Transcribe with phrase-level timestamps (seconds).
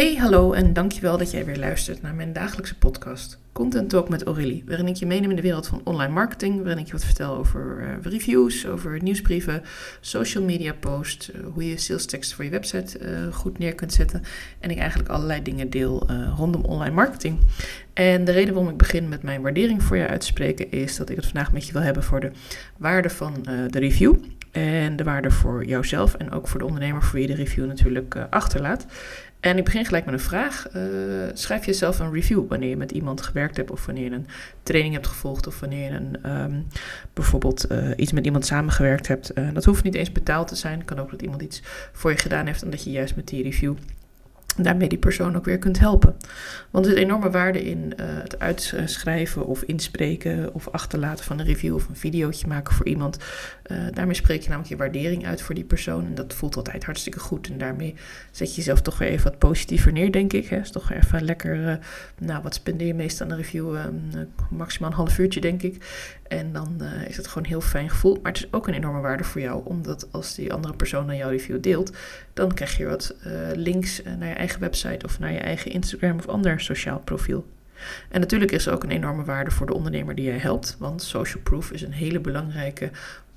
[0.00, 4.22] Hey, hallo en dankjewel dat jij weer luistert naar mijn dagelijkse podcast Content Talk met
[4.22, 7.04] Aurélie, waarin ik je meeneem in de wereld van online marketing, waarin ik je wat
[7.04, 9.62] vertel over uh, reviews, over nieuwsbrieven,
[10.00, 13.92] social media posts, uh, hoe je sales tekst voor je website uh, goed neer kunt
[13.92, 14.22] zetten
[14.60, 16.06] en ik eigenlijk allerlei dingen deel
[16.36, 17.38] rondom online marketing.
[17.92, 20.96] En de reden waarom ik begin met mijn waardering voor je uit te spreken is
[20.96, 22.30] dat ik het vandaag met je wil hebben voor de
[22.76, 24.14] waarde van de review.
[24.50, 27.66] En de waarde voor jouzelf en ook voor de ondernemer voor wie je de review
[27.66, 28.86] natuurlijk achterlaat.
[29.40, 30.66] En ik begin gelijk met een vraag.
[30.76, 30.82] Uh,
[31.32, 34.26] schrijf jezelf een review wanneer je met iemand gewerkt hebt of wanneer je een
[34.62, 36.66] training hebt gevolgd of wanneer je een, um,
[37.12, 39.38] bijvoorbeeld uh, iets met iemand samengewerkt hebt.
[39.38, 40.78] Uh, dat hoeft niet eens betaald te zijn.
[40.78, 43.28] Het kan ook dat iemand iets voor je gedaan heeft en dat je juist met
[43.28, 43.74] die review
[44.56, 46.16] daarmee die persoon ook weer kunt helpen.
[46.70, 51.46] Want er zit enorme waarde in uh, het uitschrijven of inspreken of achterlaten van een
[51.46, 53.18] review of een videootje maken voor iemand.
[53.66, 56.84] Uh, daarmee spreek je namelijk je waardering uit voor die persoon en dat voelt altijd
[56.84, 57.48] hartstikke goed.
[57.48, 57.94] En daarmee
[58.30, 60.46] zet je jezelf toch weer even wat positiever neer, denk ik.
[60.46, 60.56] Hè.
[60.56, 61.74] Is toch even lekker, uh,
[62.18, 63.78] nou wat spendeer je meestal aan een review?
[64.50, 65.84] maximaal een half uurtje, denk ik.
[66.28, 68.18] En dan is het gewoon een heel fijn gevoel.
[68.22, 71.16] Maar het is ook een enorme waarde voor jou, omdat als die andere persoon dan
[71.16, 71.92] jouw review deelt,
[72.32, 73.14] dan krijg je wat
[73.54, 77.46] links naar je eigen website of naar je eigen Instagram of ander sociaal profiel.
[78.08, 81.02] En natuurlijk is er ook een enorme waarde voor de ondernemer die je helpt, want
[81.02, 82.90] social proof is een hele belangrijke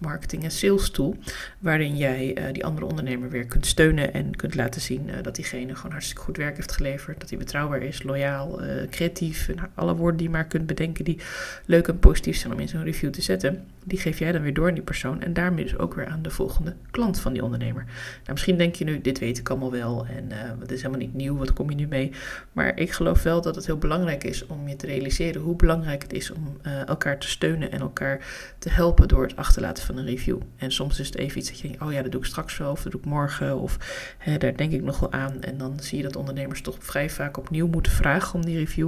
[0.03, 1.15] marketing- en sales tool,
[1.59, 5.35] waarin jij uh, die andere ondernemer weer kunt steunen en kunt laten zien uh, dat
[5.35, 9.57] diegene gewoon hartstikke goed werk heeft geleverd, dat hij betrouwbaar is, loyaal, uh, creatief, en
[9.75, 11.19] alle woorden die je maar kunt bedenken die
[11.65, 14.53] leuk en positief zijn om in zo'n review te zetten, die geef jij dan weer
[14.53, 17.43] door aan die persoon en daarmee dus ook weer aan de volgende klant van die
[17.43, 17.83] ondernemer.
[17.83, 21.13] Nou, misschien denk je nu, dit weet ik allemaal wel en het is helemaal niet
[21.13, 22.11] nieuw, wat kom je nu mee?
[22.51, 26.01] Maar ik geloof wel dat het heel belangrijk is om je te realiseren hoe belangrijk
[26.01, 28.25] het is om elkaar te steunen en elkaar
[28.59, 30.39] te helpen door het achterlaten van een review.
[30.57, 32.57] En soms is het even iets dat je denkt, oh ja, dat doe ik straks
[32.57, 33.77] wel, of dat doe ik morgen, of
[34.17, 35.41] hè, daar denk ik nog wel aan.
[35.41, 38.87] En dan zie je dat ondernemers toch vrij vaak opnieuw moeten vragen om die review.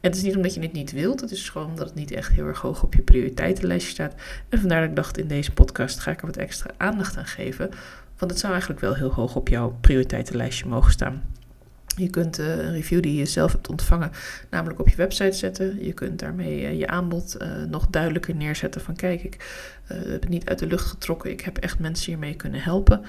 [0.00, 2.10] En het is niet omdat je het niet wilt, het is gewoon omdat het niet
[2.10, 4.14] echt heel erg hoog op je prioriteitenlijstje staat.
[4.48, 7.26] En vandaar dat ik dacht, in deze podcast ga ik er wat extra aandacht aan
[7.26, 7.70] geven.
[8.18, 11.22] Want het zou eigenlijk wel heel hoog op jouw prioriteitenlijstje mogen staan.
[11.96, 14.10] Je kunt uh, een review die je zelf hebt ontvangen,
[14.50, 15.84] namelijk op je website zetten.
[15.84, 19.36] Je kunt daarmee uh, je aanbod uh, nog duidelijker neerzetten van kijk, ik
[19.86, 21.30] heb het niet uit de lucht getrokken.
[21.30, 23.02] Ik heb echt mensen hiermee kunnen helpen.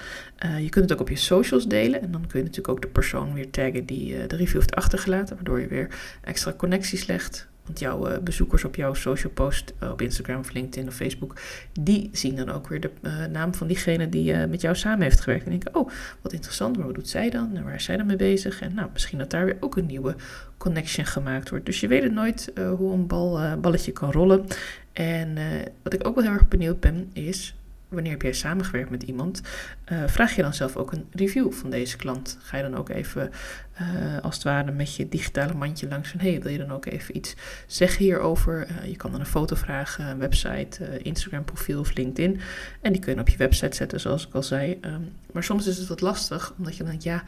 [0.60, 2.88] je kunt het ook op je socials delen en dan kun je natuurlijk ook de
[2.88, 5.90] persoon weer taggen die de review heeft achtergelaten, waardoor je weer
[6.22, 7.48] extra connecties legt.
[7.66, 11.36] Want jouw uh, bezoekers op jouw social post uh, op Instagram of LinkedIn of Facebook,
[11.80, 15.20] die zien dan ook weer de uh, naam van diegene die met jou samen heeft
[15.20, 15.44] gewerkt.
[15.44, 15.90] En denken, oh,
[16.22, 17.56] wat interessant, maar wat doet zij dan?
[17.56, 18.62] En waar is zij dan mee bezig?
[18.62, 20.16] En nou, misschien dat daar weer ook een nieuwe
[20.58, 21.66] connection gemaakt wordt.
[21.66, 24.46] Dus je weet het nooit hoe een bal, balletje kan rollen.
[24.94, 25.38] En
[25.84, 27.56] wat ik ook wel heel erg benieuwd ben, is
[27.94, 29.42] wanneer heb jij samengewerkt met iemand,
[29.92, 32.38] uh, vraag je dan zelf ook een review van deze klant.
[32.42, 33.32] Ga je dan ook even
[33.82, 36.86] uh, als het ware met je digitale mandje langs van hey, wil je dan ook
[36.86, 37.36] even iets
[37.68, 38.68] zeggen hierover?
[38.70, 42.40] Uh, je kan dan een foto vragen, een website, Instagram profiel of LinkedIn.
[42.82, 44.78] En die kun je op je website zetten, zoals ik al zei.
[44.82, 47.24] Um, maar soms is het wat lastig, omdat je denkt, ja,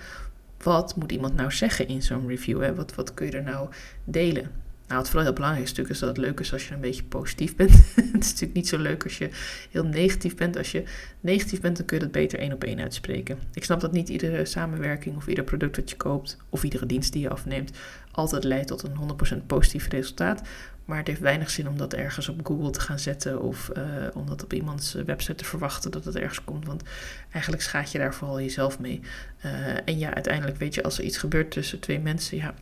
[0.63, 2.75] wat moet iemand nou zeggen in zo'n review?
[2.75, 3.69] Wat, wat kun je er nou
[4.03, 4.51] delen?
[4.87, 7.03] Nou, het vooral heel belangrijk stuk is dat het leuk is als je een beetje
[7.03, 7.71] positief bent.
[7.95, 9.29] het is natuurlijk niet zo leuk als je
[9.71, 10.57] heel negatief bent.
[10.57, 10.83] Als je
[11.19, 13.39] negatief bent, dan kun je dat beter één op één uitspreken.
[13.53, 17.13] Ik snap dat niet iedere samenwerking of ieder product dat je koopt of iedere dienst
[17.13, 17.77] die je afneemt
[18.11, 20.41] altijd leidt tot een 100% positief resultaat.
[20.85, 23.83] Maar het heeft weinig zin om dat ergens op Google te gaan zetten of uh,
[24.13, 26.65] om dat op iemands website te verwachten dat het ergens komt.
[26.65, 26.83] Want
[27.31, 29.01] eigenlijk schaad je daar vooral jezelf mee.
[29.45, 29.51] Uh,
[29.85, 32.53] en ja, uiteindelijk weet je, als er iets gebeurt tussen twee mensen, ja,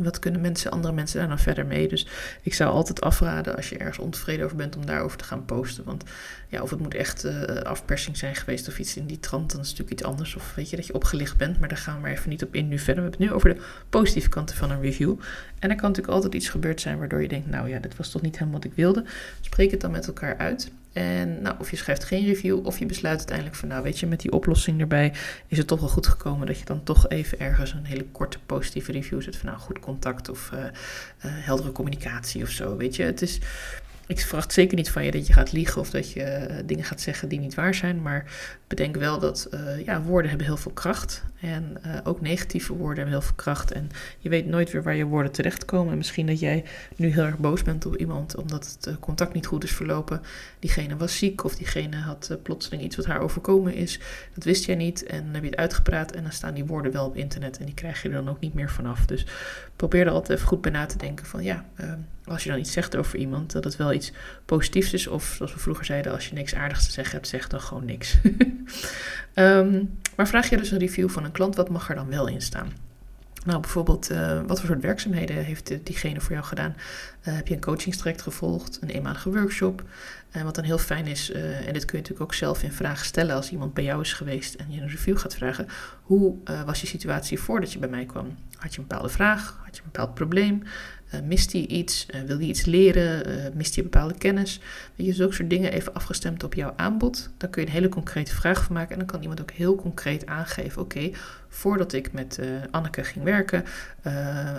[0.00, 1.88] wat kunnen mensen, andere mensen daar nou verder mee?
[1.88, 2.06] Dus
[2.42, 5.84] ik zou altijd afraden als je ergens ontevreden over bent om daarover te gaan posten.
[5.84, 6.04] Want
[6.48, 9.60] ja, of het moet echt uh, afpersing zijn geweest of iets in die trant, dan
[9.60, 10.34] is het natuurlijk iets anders.
[10.34, 12.54] Of weet je dat je opgelicht bent, maar daar gaan we maar even niet op
[12.54, 13.04] in nu verder.
[13.04, 15.14] We hebben het nu over de positieve kanten van een review.
[15.58, 18.10] En er kan natuurlijk altijd iets gebeurd zijn waardoor je denkt, nou ja, dit was
[18.10, 19.04] toch niet helemaal wat ik wilde.
[19.40, 20.70] Spreek het dan met elkaar uit.
[20.92, 24.06] En nou, of je schrijft geen review, of je besluit uiteindelijk van, nou weet je,
[24.06, 25.12] met die oplossing erbij
[25.46, 28.38] is het toch wel goed gekomen dat je dan toch even ergens een hele korte
[28.46, 30.66] positieve review zet van, nou goed contact of uh, uh,
[31.22, 33.02] heldere communicatie of zo, weet je.
[33.02, 33.38] Het is,
[34.06, 36.84] ik verwacht zeker niet van je dat je gaat liegen of dat je uh, dingen
[36.84, 38.02] gaat zeggen die niet waar zijn.
[38.02, 38.24] Maar
[38.66, 41.22] bedenk wel dat uh, ja, woorden hebben heel veel kracht.
[41.40, 43.72] En uh, ook negatieve woorden hebben heel veel kracht.
[43.72, 45.92] En je weet nooit weer waar je woorden terechtkomen.
[45.92, 46.64] En misschien dat jij
[46.96, 50.20] nu heel erg boos bent op iemand omdat het contact niet goed is verlopen.
[50.58, 54.00] Diegene was ziek of diegene had plotseling iets wat haar overkomen is.
[54.34, 55.04] Dat wist jij niet.
[55.04, 57.58] En dan heb je het uitgepraat en dan staan die woorden wel op internet.
[57.58, 59.06] En die krijg je er dan ook niet meer vanaf.
[59.06, 59.26] Dus
[59.76, 61.64] probeer er altijd even goed bij na te denken van ja
[62.24, 64.12] als je dan iets zegt over iemand, dat het wel iets
[64.44, 65.06] positiefs is.
[65.06, 67.84] Of zoals we vroeger zeiden, als je niks aardigs te zeggen hebt, zeg dan gewoon
[67.84, 68.16] niks.
[69.34, 72.26] um, maar vraag je dus een review van een klant, wat mag er dan wel
[72.26, 72.72] in staan?
[73.44, 76.74] Nou, bijvoorbeeld, uh, wat voor soort werkzaamheden heeft diegene voor jou gedaan?
[77.28, 79.82] Uh, heb je een coachingstraject gevolgd, een eenmalige workshop?
[80.30, 82.72] En wat dan heel fijn is, uh, en dit kun je natuurlijk ook zelf in
[82.72, 85.66] vragen stellen als iemand bij jou is geweest en je een review gaat vragen.
[86.02, 86.36] Hoe
[86.66, 88.36] was je situatie voordat je bij mij kwam?
[88.56, 89.60] Had je een bepaalde vraag?
[89.64, 90.62] Had je een bepaald probleem?
[91.14, 92.06] Uh, mist hij iets?
[92.14, 93.28] Uh, wil hij iets leren?
[93.28, 94.60] Uh, mist hij bepaalde kennis?
[94.94, 97.30] Je, zulke soort dingen even afgestemd op jouw aanbod.
[97.36, 98.90] Daar kun je een hele concrete vraag van maken.
[98.92, 101.10] En dan kan iemand ook heel concreet aangeven: oké,
[101.48, 103.64] voordat ik met Anneke ging werken,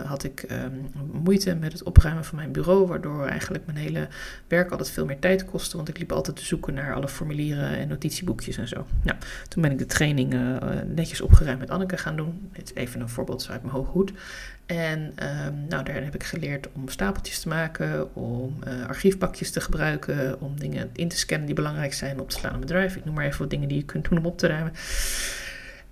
[0.05, 0.89] had ik um,
[1.23, 2.87] moeite met het opruimen van mijn bureau.
[2.87, 4.07] Waardoor eigenlijk mijn hele
[4.47, 5.75] werk altijd veel meer tijd kostte.
[5.75, 8.85] Want ik liep altijd te zoeken naar alle formulieren en notitieboekjes en zo.
[9.03, 9.17] Nou,
[9.47, 10.35] toen ben ik de training
[10.95, 12.49] netjes opgeruimd met Anneke gaan doen.
[12.51, 14.11] Dit is even een voorbeeld uit mijn hoge hoed.
[14.73, 19.61] En um, nou, daar heb ik geleerd om stapeltjes te maken, om uh, archiefbakjes te
[19.61, 22.95] gebruiken, om dingen in te scannen die belangrijk zijn, op te slaan in bedrijf.
[22.95, 24.73] Ik noem maar even wat dingen die je kunt doen om op te ruimen.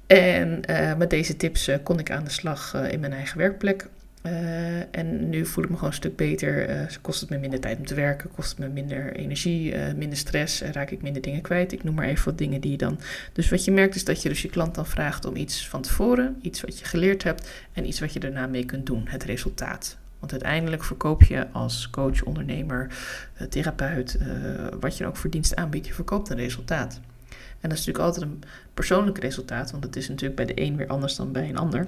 [0.08, 3.88] En uh, met deze tips uh, kon ik aan de slag in mijn eigen werkplek.
[4.26, 6.70] Uh, en nu voel ik me gewoon een stuk beter.
[6.70, 9.94] Uh, kost het me minder tijd om te werken, kost het me minder energie, uh,
[9.94, 11.72] minder stress, raak ik minder dingen kwijt.
[11.72, 13.00] Ik noem maar even wat dingen die je dan.
[13.34, 15.82] Dus wat je merkt is dat je dus je klant dan vraagt om iets van
[15.82, 19.24] tevoren, iets wat je geleerd hebt en iets wat je daarna mee kunt doen, het
[19.24, 19.98] resultaat.
[20.20, 22.88] Want uiteindelijk verkoop je als coach, ondernemer,
[23.50, 24.18] therapeut,
[24.80, 27.00] wat je ook voor dienst aanbiedt, je verkoopt een resultaat.
[27.60, 28.44] En dat is natuurlijk altijd een
[28.74, 31.86] persoonlijk resultaat, want het is natuurlijk bij de een weer anders dan bij een ander.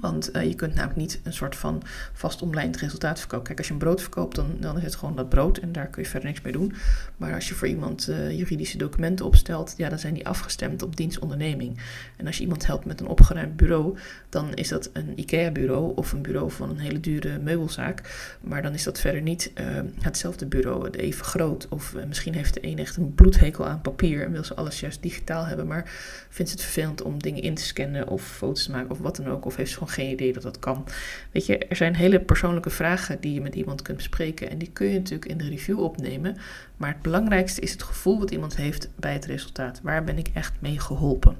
[0.00, 1.82] Want uh, je kunt namelijk niet een soort van
[2.12, 3.46] vast omlijnd resultaat verkopen.
[3.46, 5.86] Kijk, als je een brood verkoopt, dan, dan is het gewoon dat brood en daar
[5.86, 6.72] kun je verder niks mee doen.
[7.16, 10.96] Maar als je voor iemand uh, juridische documenten opstelt, ja, dan zijn die afgestemd op
[10.96, 11.78] dienstonderneming.
[12.16, 13.98] En als je iemand helpt met een opgeruimd bureau,
[14.28, 18.00] dan is dat een IKEA-bureau of een bureau van een hele dure meubelzaak.
[18.40, 19.66] Maar dan is dat verder niet uh,
[20.00, 21.68] hetzelfde bureau, even groot.
[21.68, 25.02] Of misschien heeft de een echt een bloedhekel aan papier en wil ze alles juist
[25.02, 25.66] digitaal hebben.
[25.66, 25.90] Maar
[26.28, 29.16] vindt ze het vervelend om dingen in te scannen of foto's te maken of wat
[29.16, 29.44] dan ook.
[29.44, 30.86] Of heeft ze geen idee dat dat kan.
[31.30, 34.50] Weet je, er zijn hele persoonlijke vragen die je met iemand kunt bespreken.
[34.50, 36.36] En die kun je natuurlijk in de review opnemen.
[36.76, 39.80] Maar het belangrijkste is het gevoel wat iemand heeft bij het resultaat.
[39.82, 41.36] Waar ben ik echt mee geholpen?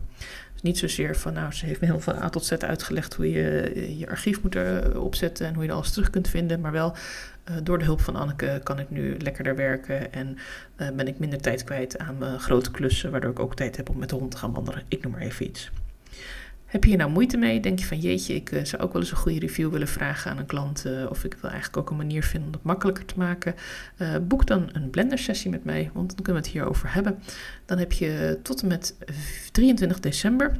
[0.52, 3.30] Dus niet zozeer van, nou, ze heeft me heel van A tot Z uitgelegd hoe
[3.30, 4.56] je je archief moet
[4.96, 6.60] opzetten en hoe je alles terug kunt vinden.
[6.60, 6.96] Maar wel
[7.50, 10.38] uh, door de hulp van Anneke kan ik nu lekkerder werken en
[10.76, 13.98] ben ik minder tijd kwijt aan mijn grote klussen, waardoor ik ook tijd heb om
[13.98, 14.82] met de hond te gaan wandelen.
[14.88, 15.70] Ik noem maar even iets.
[16.74, 17.60] Heb je hier nou moeite mee?
[17.60, 20.30] Denk je van jeetje, ik uh, zou ook wel eens een goede review willen vragen
[20.30, 20.84] aan een klant.
[20.86, 23.54] Uh, of ik wil eigenlijk ook een manier vinden om het makkelijker te maken.
[23.98, 27.18] Uh, boek dan een blender sessie met mij, want dan kunnen we het hierover hebben.
[27.64, 28.96] Dan heb je tot en met
[29.52, 30.56] 23 december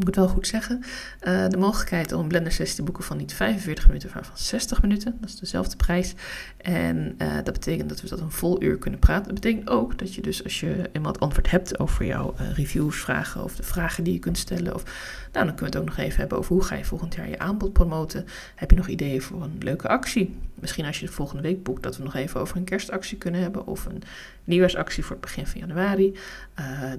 [0.00, 0.80] moet ik het wel goed zeggen,
[1.22, 4.38] uh, de mogelijkheid om een blender sessie te boeken van niet 45 minuten, maar van
[4.38, 5.16] 60 minuten.
[5.20, 6.14] Dat is dezelfde prijs.
[6.56, 9.24] En uh, dat betekent dat we dat een vol uur kunnen praten.
[9.24, 12.96] Dat betekent ook dat je dus als je het antwoord hebt over jouw uh, reviews,
[12.96, 14.74] vragen of de vragen die je kunt stellen.
[14.74, 14.84] Of,
[15.32, 17.28] nou, dan kunnen we het ook nog even hebben over hoe ga je volgend jaar
[17.28, 18.26] je aanbod promoten.
[18.54, 20.36] Heb je nog ideeën voor een leuke actie?
[20.54, 23.40] Misschien als je de volgende week boekt, dat we nog even over een kerstactie kunnen
[23.40, 23.66] hebben.
[23.66, 24.02] Of een
[24.44, 26.16] nieuwjaarsactie voor het begin van januari.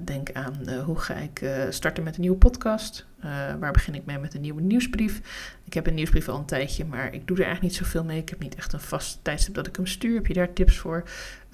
[0.04, 2.91] denk aan hoe ga ik starten met een nieuwe podcast.
[3.24, 5.20] Uh, waar begin ik mee met een nieuwe nieuwsbrief?
[5.64, 8.18] Ik heb een nieuwsbrief al een tijdje, maar ik doe er eigenlijk niet zoveel mee.
[8.18, 10.14] Ik heb niet echt een vast tijdstip dat ik hem stuur.
[10.14, 11.02] Heb je daar tips voor?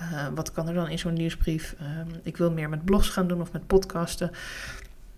[0.01, 1.75] Uh, wat kan er dan in zo'n nieuwsbrief?
[1.81, 1.87] Uh,
[2.23, 4.31] ik wil meer met blogs gaan doen of met podcasten.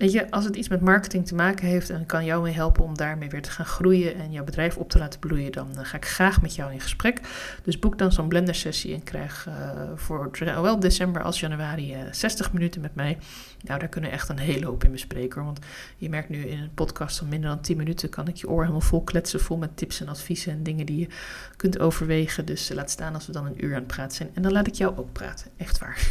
[0.00, 2.84] Weet je, als het iets met marketing te maken heeft en kan jou mee helpen
[2.84, 5.96] om daarmee weer te gaan groeien en jouw bedrijf op te laten bloeien, dan ga
[5.96, 7.20] ik graag met jou in gesprek.
[7.62, 9.54] Dus boek dan zo'n blender sessie en krijg uh,
[9.94, 13.18] voor zowel december als januari uh, 60 minuten met mij.
[13.62, 15.44] Nou, daar kunnen we echt een hele hoop in bespreken.
[15.44, 15.58] Want
[15.96, 18.60] je merkt nu in een podcast van minder dan 10 minuten kan ik je oor
[18.60, 21.08] helemaal vol kletsen, vol met tips en adviezen en dingen die je
[21.56, 22.44] kunt overwegen.
[22.44, 24.30] Dus laat staan als we dan een uur aan het praten zijn.
[24.34, 26.06] En dan laat ik jou ook praten, echt waar.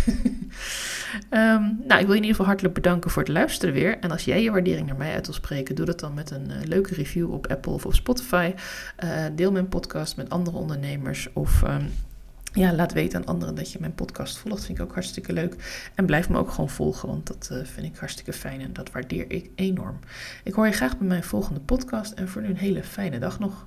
[1.30, 4.26] um, nou, ik wil je in ieder geval hartelijk bedanken voor het luisteren En als
[4.26, 6.94] jij je waardering naar mij uit wil spreken, doe dat dan met een uh, leuke
[6.94, 8.54] review op Apple of op Spotify.
[9.04, 11.62] Uh, deel mijn podcast met andere ondernemers of...
[11.62, 11.92] Um,
[12.54, 14.66] ja, laat weten aan anderen dat je mijn podcast volgt.
[14.66, 15.56] Vind ik ook hartstikke leuk.
[15.96, 18.92] En blijf me ook gewoon volgen, want dat uh, vind ik hartstikke fijn en dat
[18.92, 20.00] waardeer ik enorm.
[20.44, 23.40] Ik hoor je graag bij mijn volgende podcast en voor nu een hele fijne dag
[23.40, 23.66] nog.